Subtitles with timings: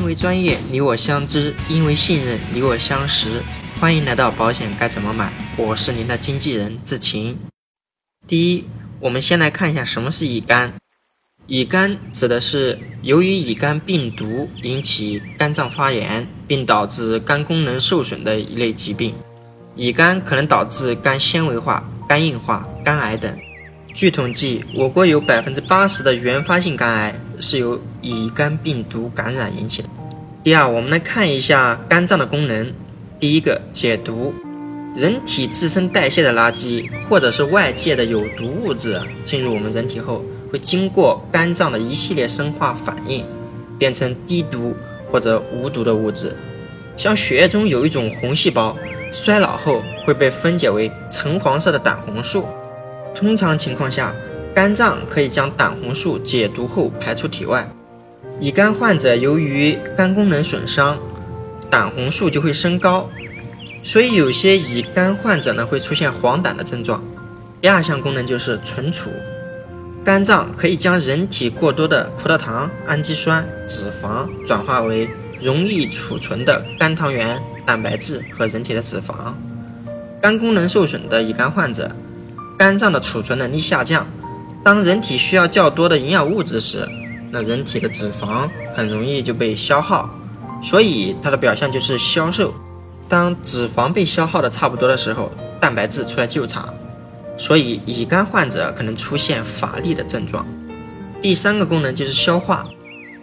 [0.00, 3.42] 因为专业，你我相知；因为信任，你我相识。
[3.78, 5.30] 欢迎来到保险该怎么买？
[5.58, 7.36] 我是您的经纪人志勤。
[8.26, 8.64] 第一，
[8.98, 10.72] 我们先来看一下什么是乙肝。
[11.46, 19.14] 乙肝指的是由于乙肝病毒引起肝脏发炎，并导致肝功能受损的一类疾病。
[19.76, 23.38] 乙肝可能导致肝纤维化、肝硬化、肝癌等。
[23.92, 29.88] 据统计，我国有百分之八十的原发性肝癌是由乙肝病毒感染引起的。
[30.42, 32.72] 第二，我们来看一下肝脏的功能。
[33.18, 34.32] 第一个，解毒。
[34.96, 43.24] 人体自身代谢的垃圾，或者是外界的有毒物质进入我们人体后，会经过肝脏的一系列生化反应，
[43.78, 44.74] 变成低毒
[45.10, 46.34] 或者无毒的物质。
[46.96, 48.76] 像血液中有一种红细胞，
[49.12, 52.46] 衰老后会被分解为橙黄色的胆红素。
[53.14, 54.14] 通常情况下，
[54.54, 57.68] 肝脏可以将胆红素解毒后排出体外。
[58.40, 60.98] 乙肝患者由于肝功能损伤，
[61.68, 63.08] 胆红素就会升高，
[63.82, 67.02] 所以有些乙肝患者呢会出现黄疸的症状。
[67.60, 69.10] 第二项功能就是存储，
[70.02, 75.06] 肝脏可以将人体过多的葡萄糖、氨基酸、脂肪转化为
[75.40, 79.34] 容易储存的肝糖原、蛋白质和人体的脂肪。
[80.22, 81.90] 肝功能受损的乙肝患者。
[82.60, 84.06] 肝脏的储存能力下降，
[84.62, 86.86] 当人体需要较多的营养物质时，
[87.30, 90.10] 那人体的脂肪很容易就被消耗，
[90.62, 92.52] 所以它的表现就是消瘦。
[93.08, 96.68] 当脂肪被消耗的差不多的时候，蛋白质出来救场，
[97.38, 100.46] 所以乙肝患者可能出现乏力的症状。
[101.22, 102.66] 第三个功能就是消化，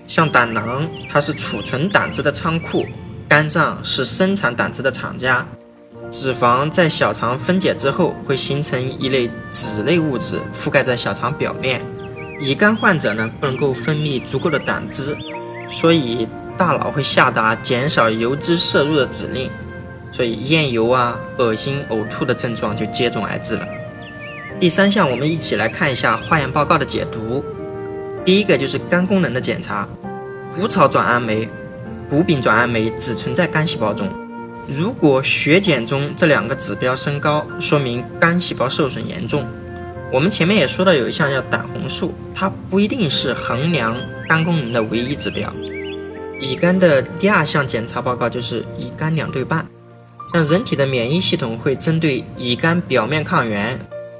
[0.08, 2.88] 像胆囊，它是储存胆汁的仓库，
[3.30, 5.45] 肝脏是生产胆汁的厂家。
[6.09, 11.81] 脂肪在小肠分解之后，会形成一类脂类物质，覆盖在小肠表面。
[12.39, 15.17] 乙肝患者呢，不能够分泌足够的胆汁，
[15.69, 16.27] 所以
[16.58, 19.49] 大脑会下达减少油脂摄入的指令，
[20.11, 23.67] 所以厌油啊、恶心、呕吐的症状就接踵而至了。
[24.59, 27.43] 第三项，我们一起来看一下化验报告的解读。
[28.23, 29.87] 第一个就是肝功能的检查，
[30.55, 31.48] 谷草转氨酶、
[32.09, 34.09] 谷丙转氨酶只存在肝细胞中。
[34.67, 39.45] 如果血检中这两个指标升高，说明肝细胞受损严重。
[40.11, 43.95] 我们前面也说到有一项叫胆红素，它不一定是衡量
[44.27, 45.54] 肝功能的唯一指标。
[46.39, 49.66] 乙肝的第二项检查报告就是乙肝两对半，
[50.33, 53.80] 像人体的免疫系统会针对乙肝表面抗原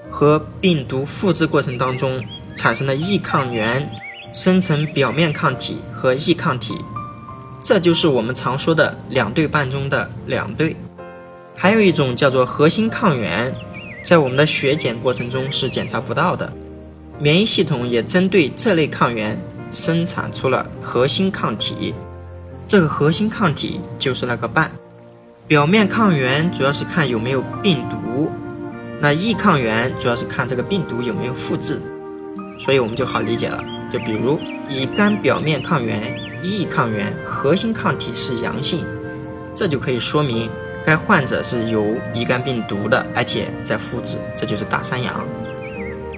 [0.10, 2.24] 和病毒复制过程当中
[2.56, 3.90] 产生的异抗原，
[4.34, 6.74] 生成表面抗体和异抗体。
[7.68, 10.74] 这就是我们常说的两对半中的两对，
[11.54, 13.54] 还有一种叫做核心抗原，
[14.06, 16.50] 在我们的血检过程中是检查不到的，
[17.20, 19.38] 免疫系统也针对这类抗原
[19.74, 21.94] 生产出了核心抗体，
[22.70, 24.72] 这个核心抗体就是那个半。
[25.46, 28.32] 表面抗原主要是看有没有病毒，
[29.02, 31.82] 那异抗原主要是看这个病毒有没有复制，
[32.60, 33.64] 所以我们就好理解了。
[33.92, 36.28] 就比如乙肝表面抗原。
[36.44, 38.86] 异抗原核心抗体是阳性，
[39.56, 40.48] 这就可以说明
[40.86, 45.16] 该患者是有乙肝病毒的，而且在复制，这就是大三阳。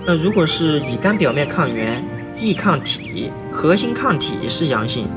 [0.06, 2.04] 那如果是乙肝表面抗原、
[2.36, 5.08] 异抗体、核心抗体是阳性，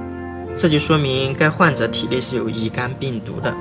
[0.57, 3.53] 这就说明该患者体内是有乙肝病毒的，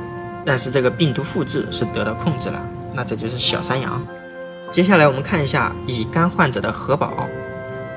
[0.46, 4.00] 但是这个病毒复制是得到控制了，那这就是小三阳。
[4.70, 7.28] 接下来我们看一下乙肝患者的核保，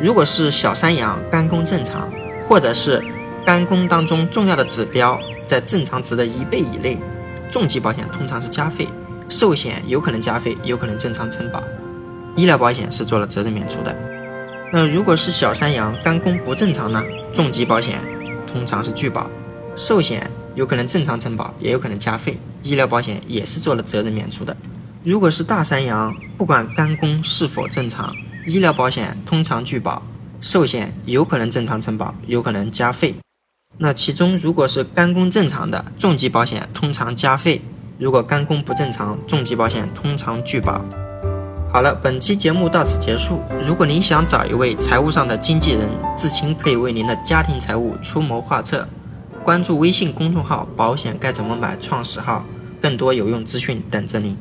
[0.00, 2.10] 如果是小三阳，肝功正常，
[2.49, 3.03] 或者是
[3.44, 6.99] 肝功当中重要的指标在正常值的一倍以内，
[7.50, 8.88] 重疾保险通常是加费，
[9.28, 11.62] 寿险有可能加费，有可能正常承保，
[12.34, 13.94] 医疗保险是做了责任免除的。
[14.72, 17.00] 那如果是小三阳，肝功不正常呢？
[17.32, 18.00] 重疾保险
[18.53, 19.31] 通常是拒保，
[19.76, 24.56] 寿险有可能正常承保，也有可能加费，医疗保险也是做了责任免除的。
[25.05, 28.12] 如果是大三阳，不管肝功是否正常，
[28.47, 30.03] 医疗保险通常拒保，
[30.41, 33.15] 寿险有可能正常承保，有可能加费。
[33.78, 37.61] 那其中，如果是肝功正常的重疾保险，通常加费；
[37.99, 40.85] 如果肝功不正常，重疾保险通常拒保。
[41.73, 43.41] 好了，本期节目到此结束。
[43.67, 48.87] 如果您想找一位财务上的经纪人，至亲可以为您的家庭财务出谋划策。
[49.43, 52.44] 关注微信公众号“保险该怎么买”创始号，
[52.81, 54.37] 更多有用资讯等着您。